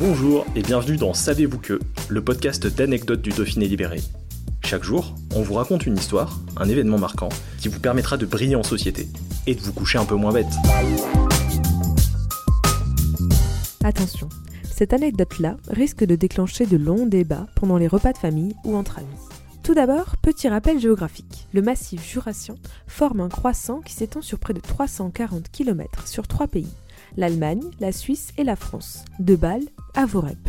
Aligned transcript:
Bonjour 0.00 0.46
et 0.56 0.62
bienvenue 0.62 0.96
dans 0.96 1.12
Savez-vous 1.12 1.58
que, 1.58 1.78
le 2.08 2.24
podcast 2.24 2.66
d'anecdotes 2.66 3.20
du 3.20 3.28
Dauphiné 3.28 3.68
libéré. 3.68 4.00
Chaque 4.64 4.82
jour, 4.82 5.14
on 5.34 5.42
vous 5.42 5.52
raconte 5.52 5.84
une 5.84 5.98
histoire, 5.98 6.40
un 6.56 6.66
événement 6.70 6.96
marquant, 6.96 7.28
qui 7.58 7.68
vous 7.68 7.80
permettra 7.80 8.16
de 8.16 8.24
briller 8.24 8.56
en 8.56 8.62
société 8.62 9.08
et 9.46 9.54
de 9.54 9.60
vous 9.60 9.74
coucher 9.74 9.98
un 9.98 10.06
peu 10.06 10.14
moins 10.14 10.32
bête. 10.32 10.46
Attention, 13.84 14.30
cette 14.72 14.94
anecdote-là 14.94 15.58
risque 15.68 16.06
de 16.06 16.16
déclencher 16.16 16.64
de 16.64 16.78
longs 16.78 17.04
débats 17.04 17.48
pendant 17.54 17.76
les 17.76 17.86
repas 17.86 18.14
de 18.14 18.18
famille 18.18 18.54
ou 18.64 18.76
entre 18.76 19.00
amis. 19.00 19.06
Tout 19.62 19.74
d'abord, 19.74 20.16
petit 20.22 20.48
rappel 20.48 20.80
géographique. 20.80 21.46
Le 21.52 21.60
massif 21.60 22.10
jurassien 22.10 22.54
forme 22.86 23.20
un 23.20 23.28
croissant 23.28 23.82
qui 23.82 23.92
s'étend 23.92 24.22
sur 24.22 24.38
près 24.38 24.54
de 24.54 24.60
340 24.60 25.50
km 25.52 26.08
sur 26.08 26.26
trois 26.26 26.48
pays, 26.48 26.72
l'Allemagne, 27.16 27.62
la 27.80 27.92
Suisse 27.92 28.32
et 28.38 28.44
la 28.44 28.56
France, 28.56 29.04
de 29.18 29.36
Bâle 29.36 29.64
à 29.94 30.06
Vorep. 30.06 30.48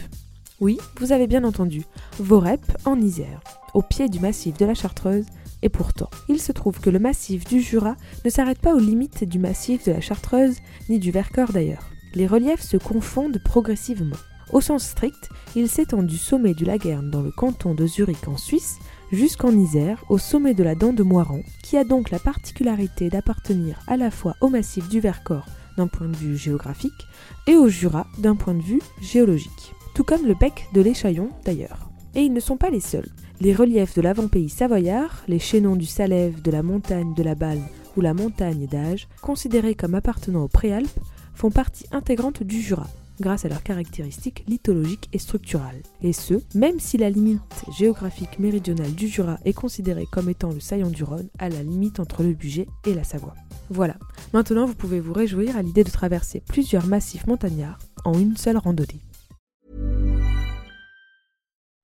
Oui, 0.60 0.78
vous 1.00 1.12
avez 1.12 1.28
bien 1.28 1.44
entendu, 1.44 1.84
Vorep 2.20 2.62
en 2.86 3.00
Isère, 3.00 3.42
au 3.74 3.82
pied 3.82 4.10
du 4.10 4.20
massif 4.20 4.58
de 4.58 4.66
la 4.66 4.74
Chartreuse, 4.74 5.26
et 5.64 5.70
pourtant, 5.70 6.10
il 6.28 6.40
se 6.40 6.52
trouve 6.52 6.80
que 6.80 6.90
le 6.90 7.00
massif 7.00 7.46
du 7.46 7.62
Jura 7.62 7.96
ne 8.26 8.30
s'arrête 8.30 8.60
pas 8.60 8.74
aux 8.74 8.80
limites 8.80 9.24
du 9.24 9.40
massif 9.40 9.86
de 9.86 9.92
la 9.92 10.02
Chartreuse, 10.02 10.58
ni 10.90 11.00
du 11.00 11.12
Vercors 11.12 11.52
d'ailleurs. 11.52 11.90
Les 12.14 12.28
reliefs 12.28 12.62
se 12.62 12.78
confondent 12.78 13.42
progressivement. 13.44 14.18
Au 14.52 14.60
sens 14.60 14.84
strict, 14.84 15.30
il 15.56 15.70
s'étend 15.70 16.04
du 16.04 16.18
sommet 16.18 16.54
du 16.54 16.66
Lagerne 16.66 17.10
dans 17.10 17.22
le 17.22 17.32
canton 17.32 17.74
de 17.74 17.88
Zurich 17.88 18.28
en 18.28 18.38
Suisse 18.38 18.80
jusqu'en 19.12 19.52
Isère, 19.52 20.04
au 20.10 20.18
sommet 20.18 20.54
de 20.54 20.64
la 20.64 20.76
dent 20.76 20.94
de 20.94 21.04
Moiran, 21.04 21.42
qui 21.64 21.78
a 21.78 21.84
donc 21.84 22.10
la 22.10 22.20
particularité 22.20 23.10
d'appartenir 23.10 23.80
à 23.88 23.98
la 23.98 24.12
fois 24.12 24.36
au 24.42 24.50
massif 24.50 24.90
du 24.90 25.00
Vercors 25.00 25.48
point 25.88 26.08
de 26.08 26.16
vue 26.16 26.38
géographique 26.38 27.08
et 27.48 27.56
au 27.56 27.68
Jura 27.68 28.08
d'un 28.18 28.36
point 28.36 28.54
de 28.54 28.62
vue 28.62 28.82
géologique. 29.02 29.74
Tout 29.94 30.04
comme 30.04 30.26
le 30.26 30.36
bec 30.36 30.68
de 30.74 30.82
l'Échaillon 30.82 31.30
d'ailleurs. 31.46 31.90
Et 32.16 32.22
ils 32.22 32.34
ne 32.34 32.40
sont 32.40 32.58
pas 32.58 32.70
les 32.70 32.80
seuls. 32.80 33.10
Les 33.40 33.54
reliefs 33.54 33.96
de 33.96 34.02
l'avant-pays 34.02 34.50
savoyard, 34.50 35.24
les 35.28 35.40
chaînons 35.40 35.76
du 35.76 35.86
Salève, 35.86 36.42
de 36.42 36.52
la 36.52 36.62
montagne 36.62 37.14
de 37.16 37.24
la 37.24 37.36
Balme 37.36 37.66
ou 37.98 38.02
la 38.02 38.14
montagne 38.14 38.68
d'Age, 38.68 39.08
considérés 39.22 39.76
comme 39.76 39.96
appartenant 39.96 40.44
aux 40.44 40.48
Préalpes, 40.48 41.00
font 41.34 41.50
partie 41.50 41.86
intégrante 41.92 42.44
du 42.44 42.62
Jura, 42.62 42.88
grâce 43.20 43.46
à 43.46 43.50
leurs 43.50 43.64
caractéristiques 43.64 44.44
lithologiques 44.48 45.10
et 45.12 45.18
structurales. 45.18 45.82
Et 46.02 46.14
ce, 46.14 46.36
même 46.54 46.80
si 46.80 46.98
la 46.98 47.10
limite 47.10 47.66
géographique 47.78 48.40
méridionale 48.40 48.94
du 48.94 49.08
Jura 49.08 49.40
est 49.46 49.54
considérée 49.54 50.08
comme 50.12 50.30
étant 50.30 50.52
le 50.52 50.60
saillant 50.60 50.90
du 50.90 51.04
Rhône, 51.04 51.30
à 51.40 51.50
la 51.50 51.64
limite 51.64 52.00
entre 52.00 52.24
le 52.24 52.34
Bugey 52.34 52.68
et 52.86 52.94
la 52.94 53.04
Savoie. 53.04 53.36
Voilà, 53.74 53.96
maintenant 54.34 54.66
vous 54.66 54.76
pouvez 54.76 55.00
vous 55.00 55.14
réjouir 55.14 55.56
à 55.56 55.62
l'idée 55.62 55.86
de 55.86 55.90
traverser 55.90 56.42
plusieurs 56.42 56.86
massifs 56.88 57.26
montagnards 57.26 57.80
en 58.04 58.14
une 58.16 58.36
seule 58.36 58.58
randonnée. 58.58 59.00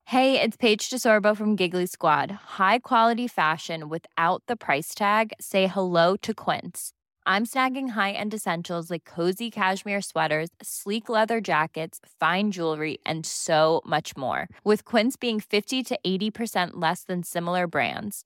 Hey, 0.03 0.37
it's 0.41 0.57
Paige 0.57 0.89
DeSorbo 0.89 1.33
from 1.33 1.55
Giggly 1.55 1.85
Squad. 1.87 2.29
High 2.59 2.79
quality 2.79 3.29
fashion 3.29 3.87
without 3.87 4.43
the 4.49 4.57
price 4.57 4.93
tag? 4.93 5.31
Say 5.39 5.67
hello 5.67 6.17
to 6.23 6.33
Quince. 6.33 6.91
I'm 7.25 7.45
snagging 7.45 7.89
high-end 7.91 8.33
essentials 8.33 8.89
like 8.89 9.05
cozy 9.05 9.49
cashmere 9.49 10.01
sweaters, 10.01 10.49
sleek 10.61 11.07
leather 11.07 11.39
jackets, 11.39 12.01
fine 12.19 12.51
jewelry, 12.51 12.97
and 13.05 13.25
so 13.25 13.81
much 13.85 14.17
more. 14.17 14.49
With 14.65 14.83
Quince 14.83 15.15
being 15.15 15.39
50 15.39 15.83
to 15.83 15.99
80% 16.05 16.71
less 16.75 17.03
than 17.03 17.23
similar 17.23 17.65
brands. 17.65 18.25